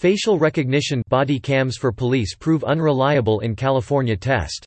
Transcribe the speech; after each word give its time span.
Facial 0.00 0.38
recognition 0.38 1.02
body 1.10 1.38
cams 1.38 1.76
for 1.76 1.92
police 1.92 2.34
prove 2.34 2.64
unreliable 2.64 3.40
in 3.40 3.54
California 3.54 4.16
test. 4.16 4.64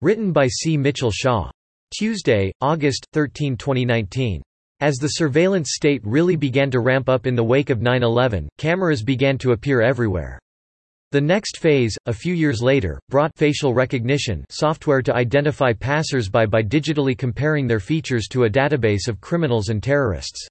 Written 0.00 0.32
by 0.32 0.46
C. 0.46 0.78
Mitchell 0.78 1.10
Shaw. 1.10 1.50
Tuesday, 1.94 2.50
August 2.62 3.04
13, 3.12 3.58
2019. 3.58 4.40
As 4.80 4.96
the 4.96 5.08
surveillance 5.08 5.72
state 5.74 6.00
really 6.02 6.36
began 6.36 6.70
to 6.70 6.80
ramp 6.80 7.10
up 7.10 7.26
in 7.26 7.34
the 7.34 7.44
wake 7.44 7.68
of 7.68 7.80
9-11, 7.80 8.48
cameras 8.56 9.02
began 9.02 9.36
to 9.36 9.52
appear 9.52 9.82
everywhere. 9.82 10.38
The 11.12 11.20
next 11.20 11.58
phase, 11.58 11.94
a 12.06 12.14
few 12.14 12.32
years 12.32 12.62
later, 12.62 12.98
brought 13.10 13.36
facial 13.36 13.74
recognition 13.74 14.46
software 14.48 15.02
to 15.02 15.14
identify 15.14 15.74
passers-by 15.74 16.46
by 16.46 16.62
digitally 16.62 17.18
comparing 17.18 17.66
their 17.66 17.80
features 17.80 18.28
to 18.28 18.44
a 18.44 18.50
database 18.50 19.08
of 19.08 19.20
criminals 19.20 19.68
and 19.68 19.82
terrorists. 19.82 20.48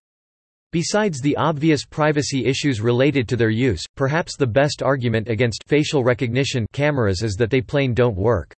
Besides 0.73 1.21
the 1.21 1.37
obvious 1.37 1.85
privacy 1.85 2.47
issues 2.47 2.81
related 2.81 3.29
to 3.29 3.35
their 3.35 3.51
use, 3.51 3.85
perhaps 3.95 4.35
the 4.35 4.47
best 4.47 4.81
argument 4.81 5.29
against 5.29 5.63
facial 5.67 6.03
recognition 6.03 6.65
cameras 6.73 7.21
is 7.21 7.35
that 7.35 7.51
they 7.51 7.61
plain 7.61 7.93
don't 7.93 8.17
work. 8.17 8.51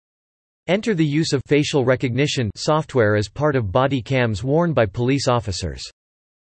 Enter 0.67 0.95
the 0.95 1.05
use 1.05 1.34
of 1.34 1.41
facial 1.45 1.84
recognition 1.84 2.49
software 2.55 3.17
as 3.17 3.27
part 3.27 3.57
of 3.57 3.70
body 3.70 4.02
cams 4.02 4.45
worn 4.45 4.71
by 4.71 4.85
police 4.85 5.27
officers. 5.27 5.84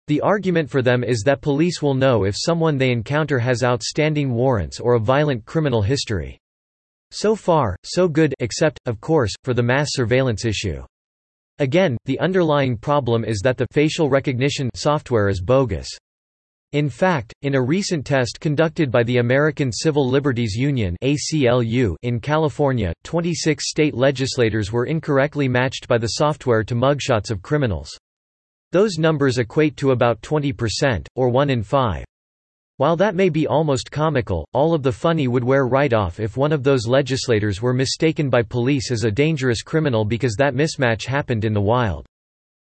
The 0.07 0.21
argument 0.21 0.69
for 0.69 0.81
them 0.81 1.03
is 1.03 1.23
that 1.25 1.41
police 1.41 1.81
will 1.81 1.93
know 1.93 2.23
if 2.23 2.37
someone 2.37 2.77
they 2.77 2.93
encounter 2.93 3.37
has 3.37 3.61
outstanding 3.61 4.31
warrants 4.31 4.79
or 4.79 4.93
a 4.93 4.99
violent 4.99 5.43
criminal 5.43 5.81
history. 5.81 6.39
So 7.11 7.35
far, 7.35 7.75
so 7.83 8.07
good 8.07 8.33
except, 8.39 8.79
of 8.85 9.01
course, 9.01 9.33
for 9.43 9.53
the 9.53 9.61
mass 9.61 9.89
surveillance 9.91 10.45
issue. 10.45 10.83
Again, 11.59 11.97
the 12.05 12.17
underlying 12.19 12.77
problem 12.77 13.25
is 13.25 13.41
that 13.43 13.57
the 13.57 13.67
facial 13.71 14.09
recognition 14.09 14.69
software 14.75 15.27
is 15.27 15.41
bogus. 15.41 15.89
In 16.71 16.89
fact, 16.89 17.33
in 17.41 17.55
a 17.55 17.61
recent 17.61 18.05
test 18.05 18.39
conducted 18.39 18.89
by 18.89 19.03
the 19.03 19.17
American 19.17 19.69
Civil 19.69 20.07
Liberties 20.07 20.55
Union 20.55 20.95
in 21.01 22.19
California, 22.21 22.93
26 23.03 23.69
state 23.69 23.93
legislators 23.93 24.71
were 24.71 24.85
incorrectly 24.85 25.49
matched 25.49 25.87
by 25.89 25.97
the 25.97 26.07
software 26.07 26.63
to 26.63 26.75
mugshots 26.75 27.29
of 27.29 27.41
criminals. 27.41 27.89
Those 28.71 28.97
numbers 28.97 29.37
equate 29.39 29.75
to 29.77 29.91
about 29.91 30.21
20%, 30.21 31.07
or 31.15 31.29
1 31.29 31.49
in 31.49 31.63
5. 31.63 32.05
While 32.79 32.95
that 32.95 33.13
may 33.13 33.27
be 33.27 33.45
almost 33.45 33.91
comical, 33.91 34.47
all 34.53 34.73
of 34.73 34.83
the 34.83 34.91
funny 34.93 35.27
would 35.27 35.43
wear 35.43 35.67
right 35.67 35.91
off 35.91 36.21
if 36.21 36.37
one 36.37 36.53
of 36.53 36.63
those 36.63 36.87
legislators 36.87 37.61
were 37.61 37.73
mistaken 37.73 38.29
by 38.29 38.41
police 38.41 38.89
as 38.89 39.03
a 39.03 39.11
dangerous 39.11 39.61
criminal 39.63 40.05
because 40.05 40.35
that 40.37 40.55
mismatch 40.55 41.05
happened 41.05 41.43
in 41.43 41.53
the 41.53 41.59
wild. 41.59 42.05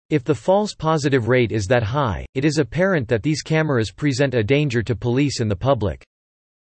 If 0.09 0.23
the 0.23 0.33
false 0.33 0.73
positive 0.73 1.27
rate 1.27 1.51
is 1.51 1.67
that 1.67 1.83
high, 1.83 2.25
it 2.33 2.43
is 2.43 2.57
apparent 2.57 3.07
that 3.07 3.21
these 3.21 3.43
cameras 3.43 3.91
present 3.91 4.33
a 4.33 4.41
danger 4.41 4.81
to 4.81 4.95
police 4.95 5.41
and 5.41 5.51
the 5.51 5.55
public. 5.55 6.03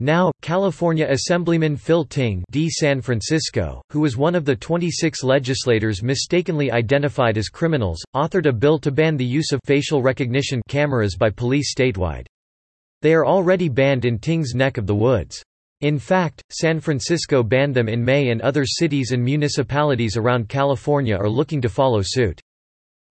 Now, 0.02 0.34
California 0.42 1.08
Assemblyman 1.10 1.78
Phil 1.78 2.04
Ting 2.04 2.44
D. 2.52 2.70
San 2.70 3.00
Francisco, 3.00 3.82
who 3.92 4.02
was 4.02 4.18
one 4.18 4.36
of 4.36 4.44
the 4.44 4.58
26 4.58 5.24
legislators 5.24 6.04
mistakenly 6.04 6.70
identified 6.70 7.38
as 7.38 7.48
criminals, 7.48 8.04
authored 8.14 8.48
a 8.48 8.52
bill 8.52 8.78
to 8.80 8.92
ban 8.92 9.16
the 9.16 9.24
use 9.24 9.54
of 9.54 9.62
facial 9.64 10.02
recognition 10.02 10.62
cameras 10.68 11.16
by 11.16 11.30
police 11.30 11.74
statewide. 11.74 12.26
They 13.02 13.14
are 13.14 13.26
already 13.26 13.68
banned 13.68 14.06
in 14.06 14.20
Ting's 14.20 14.54
neck 14.54 14.78
of 14.78 14.86
the 14.86 14.96
woods. 14.96 15.44
In 15.82 15.98
fact, 15.98 16.44
San 16.52 16.80
Francisco 16.80 17.42
banned 17.42 17.74
them 17.74 17.90
in 17.90 18.06
May 18.06 18.30
and 18.30 18.40
other 18.42 18.66
cities 18.66 19.12
and 19.12 19.24
municipalities 19.24 20.16
around 20.16 20.50
California 20.50 21.18
are 21.18 21.30
looking 21.30 21.60
to 21.62 21.70
follow 21.70 22.02
suit. 22.04 22.40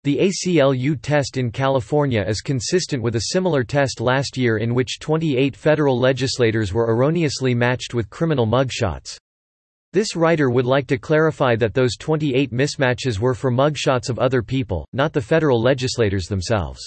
The 0.04 0.18
ACLU 0.18 0.96
test 1.02 1.36
in 1.36 1.50
California 1.50 2.24
is 2.26 2.40
consistent 2.40 3.02
with 3.02 3.16
a 3.16 3.32
similar 3.32 3.64
test 3.64 4.00
last 4.00 4.38
year 4.38 4.58
in 4.58 4.74
which 4.74 5.00
28 5.00 5.56
federal 5.56 5.98
legislators 5.98 6.72
were 6.72 6.94
erroneously 6.94 7.54
matched 7.54 7.92
with 7.92 8.08
criminal 8.08 8.46
mugshots. 8.46 9.18
This 9.92 10.14
writer 10.14 10.48
would 10.50 10.66
like 10.66 10.86
to 10.86 10.98
clarify 10.98 11.56
that 11.56 11.74
those 11.74 11.96
28 11.96 12.52
mismatches 12.52 13.18
were 13.18 13.34
for 13.34 13.50
mugshots 13.50 14.08
of 14.08 14.20
other 14.20 14.40
people, 14.40 14.86
not 14.92 15.12
the 15.12 15.20
federal 15.20 15.60
legislators 15.60 16.26
themselves. 16.26 16.80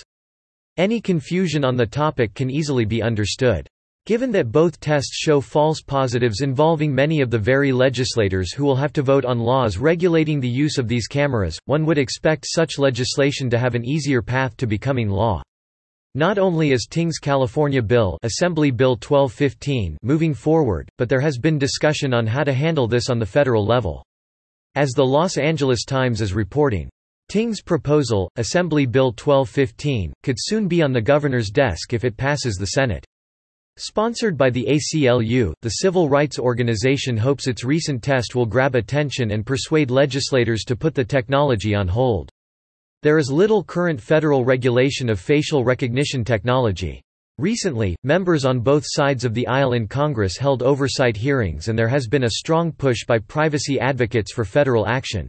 Any 0.77 1.01
confusion 1.01 1.63
on 1.63 1.75
the 1.75 1.85
topic 1.85 2.33
can 2.33 2.49
easily 2.49 2.83
be 2.83 3.03
understood. 3.03 3.67
Given 4.07 4.31
that 4.31 4.51
both 4.51 4.79
tests 4.79 5.15
show 5.15 5.39
false 5.39 5.81
positives 5.81 6.41
involving 6.41 6.95
many 6.95 7.21
of 7.21 7.29
the 7.29 7.37
very 7.37 7.71
legislators 7.71 8.51
who 8.51 8.65
will 8.65 8.75
have 8.75 8.91
to 8.93 9.03
vote 9.03 9.23
on 9.23 9.37
laws 9.37 9.77
regulating 9.77 10.39
the 10.39 10.49
use 10.49 10.79
of 10.79 10.87
these 10.87 11.05
cameras, 11.05 11.59
one 11.65 11.85
would 11.85 11.99
expect 11.99 12.47
such 12.49 12.79
legislation 12.79 13.51
to 13.51 13.59
have 13.59 13.75
an 13.75 13.85
easier 13.85 14.23
path 14.23 14.57
to 14.57 14.65
becoming 14.65 15.09
law. 15.09 15.43
Not 16.15 16.39
only 16.39 16.71
is 16.71 16.87
Ting's 16.89 17.19
California 17.19 17.83
bill 17.83 18.17
Assembly 18.23 18.71
Bill 18.71 18.93
1215 18.93 19.99
moving 20.01 20.33
forward, 20.33 20.89
but 20.97 21.07
there 21.07 21.21
has 21.21 21.37
been 21.37 21.59
discussion 21.59 22.15
on 22.15 22.25
how 22.25 22.43
to 22.43 22.51
handle 22.51 22.87
this 22.87 23.11
on 23.11 23.19
the 23.19 23.25
federal 23.27 23.63
level. 23.63 24.03
As 24.73 24.89
the 24.91 25.05
Los 25.05 25.37
Angeles 25.37 25.85
Times 25.85 26.19
is 26.19 26.33
reporting, 26.33 26.89
Ting's 27.29 27.61
proposal, 27.61 28.29
Assembly 28.35 28.85
Bill 28.85 29.07
1215, 29.07 30.13
could 30.23 30.37
soon 30.39 30.67
be 30.67 30.81
on 30.81 30.93
the 30.93 31.01
governor's 31.01 31.49
desk 31.49 31.93
if 31.93 32.03
it 32.03 32.17
passes 32.17 32.55
the 32.55 32.67
Senate. 32.67 33.05
Sponsored 33.77 34.37
by 34.37 34.51
the 34.51 34.67
ACLU, 34.69 35.51
the 35.63 35.69
civil 35.81 36.07
rights 36.07 36.37
organization 36.37 37.17
hopes 37.17 37.47
its 37.47 37.63
recent 37.63 38.03
test 38.03 38.35
will 38.35 38.45
grab 38.45 38.75
attention 38.75 39.31
and 39.31 39.45
persuade 39.45 39.89
legislators 39.89 40.63
to 40.63 40.75
put 40.75 40.93
the 40.93 41.03
technology 41.03 41.73
on 41.73 41.87
hold. 41.87 42.29
There 43.01 43.17
is 43.17 43.31
little 43.31 43.63
current 43.63 43.99
federal 43.99 44.45
regulation 44.45 45.09
of 45.09 45.19
facial 45.19 45.63
recognition 45.63 46.23
technology. 46.23 47.01
Recently, 47.39 47.95
members 48.03 48.45
on 48.45 48.59
both 48.59 48.83
sides 48.85 49.25
of 49.25 49.33
the 49.33 49.47
aisle 49.47 49.73
in 49.73 49.87
Congress 49.87 50.37
held 50.37 50.61
oversight 50.61 51.17
hearings 51.17 51.67
and 51.67 51.77
there 51.77 51.87
has 51.87 52.05
been 52.07 52.25
a 52.25 52.29
strong 52.29 52.71
push 52.71 53.05
by 53.07 53.17
privacy 53.17 53.79
advocates 53.79 54.31
for 54.31 54.45
federal 54.45 54.87
action. 54.87 55.27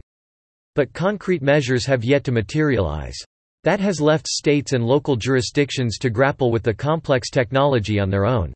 But 0.75 0.93
concrete 0.93 1.41
measures 1.41 1.85
have 1.85 2.03
yet 2.03 2.23
to 2.25 2.31
materialize. 2.31 3.17
That 3.63 3.79
has 3.79 3.99
left 3.99 4.27
states 4.27 4.73
and 4.73 4.85
local 4.85 5.15
jurisdictions 5.15 5.97
to 5.99 6.09
grapple 6.09 6.51
with 6.51 6.63
the 6.63 6.73
complex 6.73 7.29
technology 7.29 7.99
on 7.99 8.09
their 8.09 8.25
own. 8.25 8.53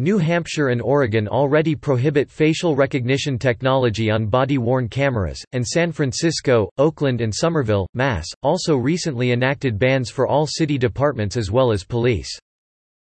New 0.00 0.18
Hampshire 0.18 0.68
and 0.68 0.80
Oregon 0.80 1.26
already 1.26 1.74
prohibit 1.74 2.30
facial 2.30 2.76
recognition 2.76 3.36
technology 3.36 4.12
on 4.12 4.26
body-worn 4.26 4.88
cameras, 4.88 5.42
and 5.50 5.66
San 5.66 5.90
Francisco, 5.90 6.70
Oakland 6.78 7.20
and 7.20 7.34
Somerville, 7.34 7.88
Mass., 7.94 8.24
also 8.44 8.76
recently 8.76 9.32
enacted 9.32 9.76
bans 9.76 10.08
for 10.08 10.28
all 10.28 10.46
city 10.46 10.78
departments 10.78 11.36
as 11.36 11.50
well 11.50 11.72
as 11.72 11.82
police. 11.82 12.30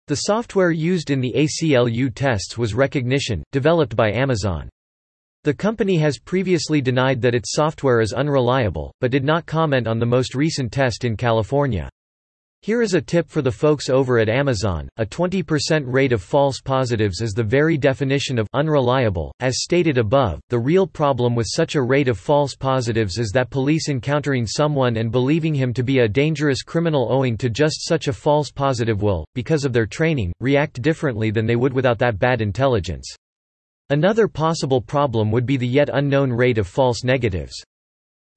The 0.09 0.17
software 0.17 0.71
used 0.71 1.11
in 1.11 1.23
the 1.23 1.33
ACLU 1.33 2.15
tests 2.15 2.59
was 2.59 2.75
Rekognition, 2.75 3.43
developed 3.53 3.97
by 3.97 4.13
Amazon. 4.13 4.69
The 5.45 5.53
company 5.53 5.99
has 5.99 6.21
previously 6.21 6.81
denied 6.81 7.21
that 7.23 7.35
its 7.35 7.51
software 7.53 8.01
is 8.01 8.13
unreliable, 8.13 8.95
but 9.01 9.11
did 9.11 9.25
not 9.25 9.45
comment 9.45 9.89
on 9.89 9.99
the 9.99 10.07
most 10.07 10.37
recent 10.37 10.71
test 10.71 11.05
in 11.05 11.17
California. 11.17 11.89
Here 12.61 12.81
is 12.81 12.95
a 12.95 13.01
tip 13.01 13.29
for 13.29 13.43
the 13.43 13.51
folks 13.51 13.91
over 13.91 14.21
at 14.21 14.29
Amazon, 14.29 14.89
a 14.99 15.05
20% 15.05 15.83
rate 15.85 16.13
of 16.13 16.23
false 16.23 16.61
positives 16.61 17.21
is 17.21 17.33
the 17.33 17.43
very 17.43 17.77
definition 17.77 18.39
of 18.39 18.47
unreliable. 18.53 19.35
As 19.41 19.65
stated 19.65 19.99
above, 19.99 20.39
the 20.49 20.61
real 20.61 20.87
problem 20.87 21.35
with 21.35 21.49
such 21.51 21.75
a 21.75 21.83
rate 21.83 22.07
of 22.07 22.21
false 22.21 22.55
positives 22.55 23.19
is 23.19 23.33
that 23.33 23.51
police 23.51 23.89
encountering 23.89 24.47
someone 24.47 24.97
and 24.97 25.11
believing 25.11 25.57
him 25.57 25.75
to 25.75 25.83
be 25.83 25.99
a 25.99 26.09
dangerous 26.09 26.63
criminal 26.63 27.09
owing 27.11 27.37
to 27.39 27.51
just 27.51 27.85
such 27.85 28.07
a 28.07 28.13
false 28.13 28.53
positive 28.53 29.03
will, 29.03 29.27
because 29.35 29.65
of 29.65 29.73
their 29.73 29.87
training, 29.87 30.33
react 30.39 30.81
differently 30.83 31.33
than 31.33 31.47
they 31.47 31.57
would 31.57 31.73
without 31.73 31.99
that 31.99 32.21
bad 32.21 32.41
intelligence. 32.41 33.17
Another 33.91 34.29
possible 34.29 34.81
problem 34.81 35.31
would 35.31 35.47
be 35.47 35.57
the 35.57 35.67
yet 35.67 35.91
unknown 35.93 36.33
rate 36.33 36.59
of 36.59 36.67
false 36.67 37.05
negatives. 37.05 37.53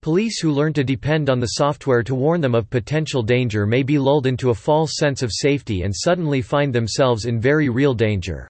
Police 0.01 0.39
who 0.39 0.51
learn 0.51 0.73
to 0.73 0.83
depend 0.83 1.29
on 1.29 1.39
the 1.39 1.47
software 1.57 2.03
to 2.03 2.13
warn 2.13 2.39
them 2.39 2.53
of 2.53 2.69
potential 2.69 3.23
danger 3.23 3.66
may 3.66 3.81
be 3.81 3.97
lulled 3.97 4.28
into 4.28 4.51
a 4.51 4.53
false 4.53 4.97
sense 4.97 5.23
of 5.23 5.31
safety 5.33 5.81
and 5.81 5.94
suddenly 5.95 6.41
find 6.41 6.72
themselves 6.72 7.25
in 7.25 7.39
very 7.39 7.69
real 7.69 7.94
danger. 7.94 8.47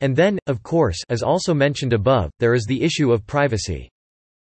And 0.00 0.14
then, 0.14 0.38
of 0.46 0.62
course 0.62 1.02
as 1.08 1.22
also 1.22 1.54
mentioned 1.54 1.92
above, 1.92 2.30
there 2.38 2.54
is 2.54 2.66
the 2.66 2.82
issue 2.82 3.12
of 3.12 3.26
privacy. 3.26 3.88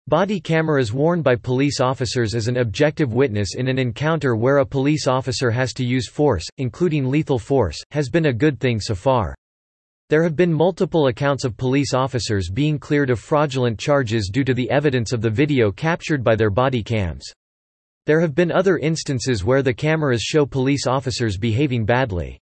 Body 0.07 0.39
cameras 0.39 0.94
worn 0.94 1.21
by 1.21 1.35
police 1.35 1.79
officers 1.79 2.33
as 2.33 2.47
an 2.47 2.57
objective 2.57 3.13
witness 3.13 3.56
in 3.56 3.68
an 3.68 3.77
encounter 3.77 4.35
where 4.35 4.57
a 4.57 4.65
police 4.65 5.07
officer 5.07 5.51
has 5.51 5.73
to 5.73 5.85
use 5.85 6.09
force, 6.09 6.45
including 6.57 7.09
lethal 7.09 7.39
force, 7.39 7.81
has 7.91 8.09
been 8.09 8.27
a 8.27 8.33
good 8.33 8.59
thing 8.59 8.79
so 8.79 8.95
far. 8.95 9.35
There 10.11 10.23
have 10.23 10.35
been 10.35 10.51
multiple 10.51 11.07
accounts 11.07 11.45
of 11.45 11.55
police 11.55 11.93
officers 11.93 12.49
being 12.49 12.77
cleared 12.77 13.09
of 13.09 13.17
fraudulent 13.17 13.79
charges 13.79 14.29
due 14.29 14.43
to 14.43 14.53
the 14.53 14.69
evidence 14.69 15.13
of 15.13 15.21
the 15.21 15.29
video 15.29 15.71
captured 15.71 16.21
by 16.21 16.35
their 16.35 16.49
body 16.49 16.83
cams. 16.83 17.23
There 18.05 18.19
have 18.19 18.35
been 18.35 18.51
other 18.51 18.77
instances 18.77 19.45
where 19.45 19.61
the 19.61 19.73
cameras 19.73 20.21
show 20.21 20.45
police 20.45 20.85
officers 20.85 21.37
behaving 21.37 21.85
badly. 21.85 22.37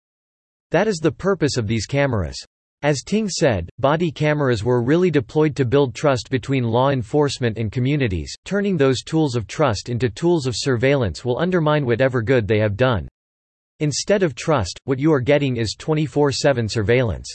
That 0.72 0.88
is 0.88 0.98
the 0.98 1.10
purpose 1.10 1.56
of 1.56 1.66
these 1.66 1.86
cameras. 1.86 2.36
As 2.82 3.02
Ting 3.02 3.30
said, 3.30 3.70
body 3.78 4.10
cameras 4.10 4.62
were 4.62 4.82
really 4.82 5.10
deployed 5.10 5.56
to 5.56 5.64
build 5.64 5.94
trust 5.94 6.28
between 6.28 6.64
law 6.64 6.90
enforcement 6.90 7.56
and 7.56 7.72
communities, 7.72 8.34
turning 8.44 8.76
those 8.76 9.02
tools 9.02 9.36
of 9.36 9.46
trust 9.46 9.88
into 9.88 10.10
tools 10.10 10.46
of 10.46 10.52
surveillance 10.54 11.24
will 11.24 11.38
undermine 11.38 11.86
whatever 11.86 12.20
good 12.20 12.46
they 12.46 12.58
have 12.58 12.76
done. 12.76 13.08
Instead 13.80 14.22
of 14.22 14.34
trust, 14.34 14.78
what 14.84 14.98
you 14.98 15.10
are 15.14 15.18
getting 15.18 15.56
is 15.56 15.74
24-7 15.80 16.70
surveillance. 16.70 17.34